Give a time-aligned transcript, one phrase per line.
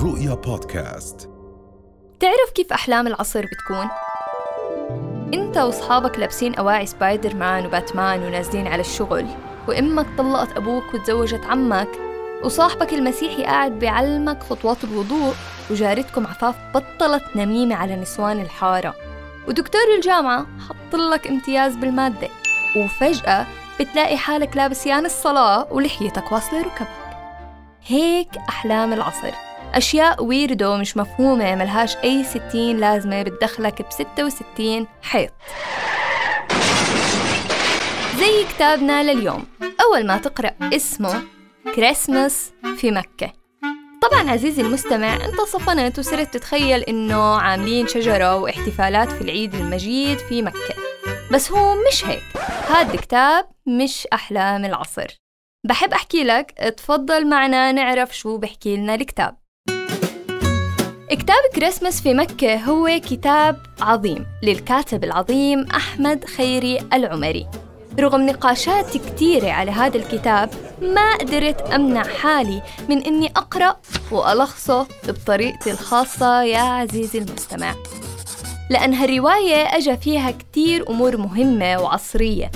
[0.00, 1.30] الرؤيا بودكاست.
[2.20, 3.88] تعرف كيف أحلام العصر بتكون؟
[5.34, 9.26] أنت وأصحابك لابسين أواعي سبايدر مان وباتمان ونازلين على الشغل
[9.68, 11.88] وأمك طلقت أبوك وتزوجت عمك
[12.44, 15.34] وصاحبك المسيحي قاعد بيعلمك خطوات الوضوء
[15.70, 18.94] وجارتكم عفاف بطلت نميمة على نسوان الحارة.
[19.48, 22.28] ودكتور الجامعة حط لك امتياز بالمادة
[22.76, 23.46] وفجأة
[23.80, 26.88] بتلاقي حالك لابس يان الصلاة ولحيتك واصلة ركبك.
[27.86, 29.49] هيك أحلام العصر.
[29.74, 35.30] أشياء ويردو مش مفهومة ملهاش أي ستين لازمة بتدخلك بستة وستين حيط.
[38.18, 39.46] زي كتابنا لليوم.
[39.80, 41.22] أول ما تقرأ اسمه
[41.74, 43.32] كريسمس في مكة.
[44.02, 50.42] طبعا عزيزي المستمع أنت صفنت وصرت تتخيل إنه عاملين شجرة واحتفالات في العيد المجيد في
[50.42, 50.74] مكة.
[51.32, 52.22] بس هو مش هيك.
[52.68, 55.06] هذا الكتاب مش أحلام العصر.
[55.64, 59.36] بحب أحكي لك تفضل معنا نعرف شو بحكي لنا الكتاب.
[61.10, 67.46] كتاب كريسمس في مكة هو كتاب عظيم للكاتب العظيم أحمد خيري العمري.
[68.00, 70.50] رغم نقاشات كتيرة على هذا الكتاب
[70.82, 73.76] ما قدرت أمنع حالي من إني أقرأ
[74.12, 77.74] وألخصه بطريقتي الخاصة يا عزيزي المستمع.
[78.70, 82.50] لأن هالرواية أجا فيها كتير أمور مهمة وعصرية.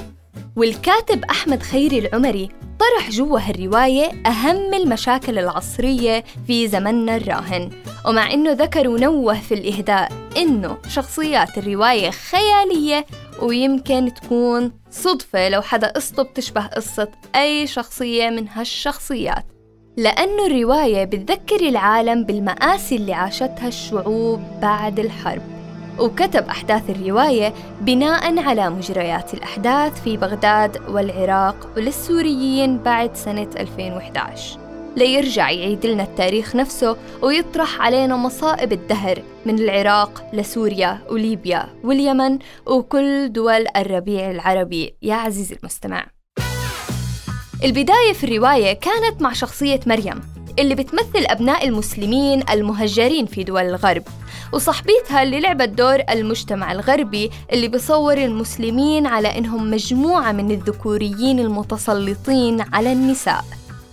[0.57, 2.49] والكاتب أحمد خيري العمري
[2.81, 7.71] طرح جوا هالرواية أهم المشاكل العصرية في زمننا الراهن.
[8.09, 13.07] ومع إنه ذكر ونوه في الإهداء إنه شخصيات الرواية خيالية
[13.43, 19.45] ويمكن تكون صدفة لو حدا قصته بتشبه قصة أي شخصية من هالشخصيات.
[19.97, 25.64] لأنه الرواية بتذكر العالم بالمآسي اللي عاشتها الشعوب بعد الحرب.
[25.99, 34.59] وكتب أحداث الرواية بناء على مجريات الأحداث في بغداد والعراق وللسوريين بعد سنة 2011
[34.97, 43.33] ليرجع يعيد لنا التاريخ نفسه ويطرح علينا مصائب الدهر من العراق لسوريا وليبيا واليمن وكل
[43.33, 44.95] دول الربيع العربي.
[45.03, 46.07] يا عزيزي المستمع.
[47.65, 50.34] البداية في الرواية كانت مع شخصية مريم.
[50.59, 54.03] اللي بتمثل أبناء المسلمين المهجرين في دول الغرب
[54.53, 62.61] وصاحبتها اللي لعبت دور المجتمع الغربي اللي بصور المسلمين على إنهم مجموعة من الذكوريين المتسلطين
[62.73, 63.45] على النساء.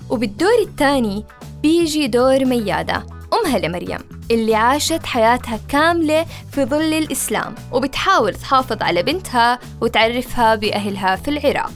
[0.09, 1.25] وبالدور الثاني
[1.61, 3.99] بيجي دور ميادة أمها لمريم
[4.31, 11.73] اللي عاشت حياتها كاملة في ظل الإسلام وبتحاول تحافظ على بنتها وتعرفها بأهلها في العراق.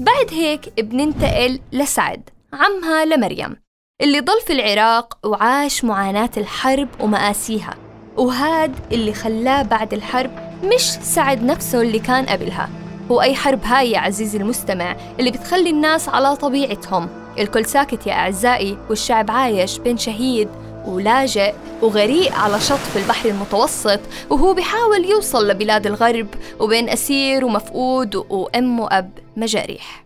[0.00, 3.65] بعد هيك بننتقل لسعد عمها لمريم.
[4.00, 7.74] اللي ضل في العراق وعاش معاناة الحرب ومآسيها
[8.16, 10.30] وهاد اللي خلاه بعد الحرب
[10.64, 12.70] مش سعد نفسه اللي كان قبلها.
[13.10, 17.08] هو أي حرب هاي يا عزيزي المستمع اللي بتخلي الناس على طبيعتهم.
[17.38, 20.48] الكل ساكت يا أعزائي والشعب عايش بين شهيد
[20.86, 26.26] ولاجئ وغريق على شط البحر المتوسط وهو بيحاول يوصل لبلاد الغرب
[26.60, 30.05] وبين أسير ومفقود وأم وأب مجاريح.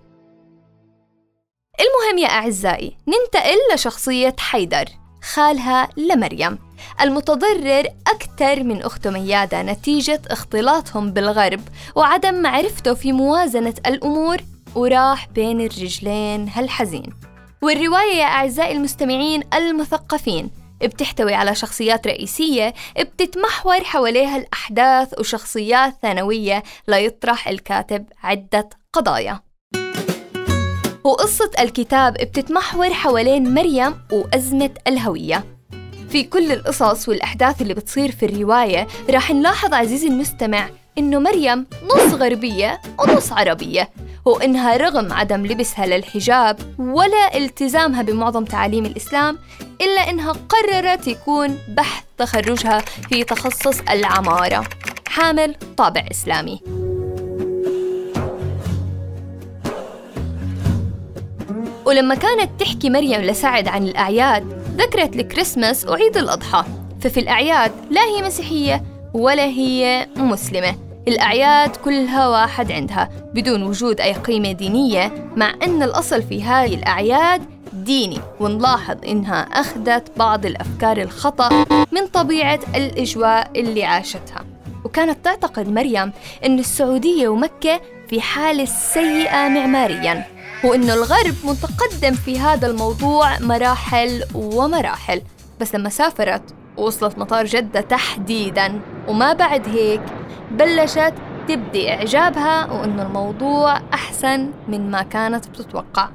[1.80, 4.84] المهم يا أعزائي ننتقل لشخصية حيدر
[5.22, 6.58] خالها لمريم.
[7.00, 11.60] المتضرر أكثر من أخته ميادة نتيجة اختلاطهم بالغرب
[11.94, 14.36] وعدم معرفته في موازنة الأمور
[14.74, 17.12] وراح بين الرجلين هالحزين.
[17.62, 20.50] والرواية يا أعزائي المستمعين المثقفين
[20.82, 29.49] بتحتوي على شخصيات رئيسية بتتمحور حواليها الأحداث وشخصيات ثانوية ليطرح الكاتب عدة قضايا.
[31.04, 35.44] وقصة الكتاب بتتمحور حوالين مريم وأزمة الهوية.
[36.08, 40.68] في كل القصص والأحداث اللي بتصير في الرواية راح نلاحظ عزيزي المستمع
[40.98, 43.90] إنه مريم نص غربية ونص عربية
[44.24, 49.38] وإنها رغم عدم لبسها للحجاب ولا التزامها بمعظم تعاليم الإسلام
[49.80, 54.64] إلا إنها قررت يكون بحث تخرجها في تخصص العمارة.
[55.08, 56.79] حامل طابع إسلامي.
[61.90, 66.64] ولما كانت تحكي مريم لسعد عن الأعياد ذكرت الكريسماس وعيد الأضحى.
[67.00, 68.82] ففي الأعياد لا هي مسيحية
[69.14, 70.74] ولا هي مسلمة.
[71.08, 77.42] الأعياد كلها واحد عندها بدون وجود أي قيمة دينية مع أن الأصل في هذه الأعياد
[77.72, 84.44] ديني ونلاحظ إنها أخذت بعض الأفكار الخطأ من طبيعة الإجواء اللي عاشتها.
[84.84, 86.12] وكانت تعتقد مريم
[86.44, 90.39] أن السعودية ومكة في حالة سيئة معمارياً.
[90.64, 95.22] وإنه الغرب متقدم في هذا الموضوع مراحل ومراحل.
[95.60, 96.42] بس لما سافرت
[96.76, 100.02] ووصلت مطار جدة تحديداً وما بعد هيك
[100.50, 101.14] بلشت
[101.48, 106.08] تبدي إعجابها وإنه الموضوع أحسن من ما كانت بتتوقع.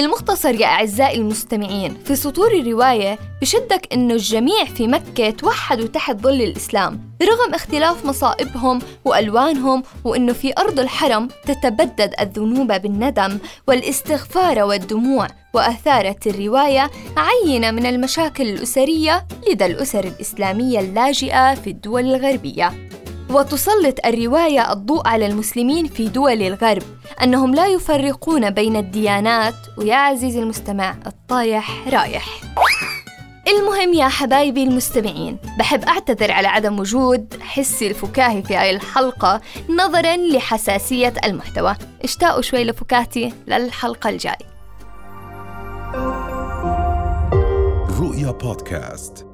[0.00, 6.16] في المختصر يا أعزائي المستمعين في سطور الرواية بشدك إنه الجميع في مكة توحدوا تحت
[6.16, 13.38] ظل الإسلام رغم اختلاف مصائبهم وألوانهم وإنه في أرض الحرم تتبدد الذنوب بالندم
[13.68, 22.89] والاستغفار والدموع وأثارت الرواية عينة من المشاكل الأسرية لدى الأسر الإسلامية اللاجئة في الدول الغربية.
[23.30, 26.82] وتسلط الرواية الضوء على المسلمين في دول الغرب
[27.22, 29.54] أنهم لا يفرقون بين الديانات.
[29.78, 32.26] ويا عزيزي المستمع الطايح رايح.
[33.48, 40.16] المهم يا حبايبي المستمعين بحب أعتذر على عدم وجود حسي الفكاهي في هاي الحلقة نظرا
[40.16, 41.76] لحساسية المحتوى.
[42.04, 44.36] اشتاقوا شوي لفكاهتي للحلقة الجاي.
[48.00, 49.29] رؤيا بودكاست.